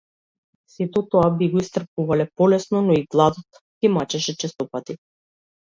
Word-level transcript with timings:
Сето 0.75 1.01
тоа 1.15 1.27
би 1.41 1.49
го 1.51 1.61
истрпувале 1.65 2.25
полесно, 2.41 2.81
но 2.87 2.97
и 3.01 3.05
гладот 3.17 3.63
ги 3.79 3.93
мачеше 3.99 4.33
честопати. 4.45 4.99